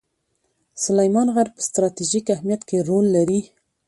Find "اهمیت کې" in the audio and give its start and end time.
2.35-2.77